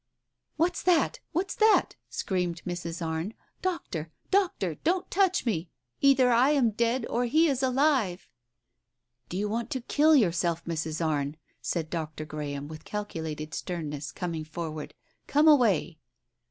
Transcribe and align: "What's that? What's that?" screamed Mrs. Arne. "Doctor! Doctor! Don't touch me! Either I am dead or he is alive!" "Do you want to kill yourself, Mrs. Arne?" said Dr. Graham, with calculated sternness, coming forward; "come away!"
"What's 0.57 0.81
that? 0.81 1.19
What's 1.31 1.53
that?" 1.53 1.95
screamed 2.09 2.63
Mrs. 2.65 3.05
Arne. 3.05 3.35
"Doctor! 3.61 4.09
Doctor! 4.31 4.73
Don't 4.83 5.11
touch 5.11 5.45
me! 5.45 5.69
Either 5.99 6.31
I 6.31 6.49
am 6.49 6.71
dead 6.71 7.05
or 7.07 7.25
he 7.25 7.47
is 7.47 7.61
alive!" 7.61 8.27
"Do 9.29 9.37
you 9.37 9.47
want 9.47 9.69
to 9.69 9.81
kill 9.81 10.15
yourself, 10.15 10.65
Mrs. 10.65 11.05
Arne?" 11.05 11.37
said 11.61 11.91
Dr. 11.91 12.25
Graham, 12.25 12.67
with 12.67 12.83
calculated 12.83 13.53
sternness, 13.53 14.11
coming 14.11 14.43
forward; 14.43 14.95
"come 15.27 15.47
away!" 15.47 15.99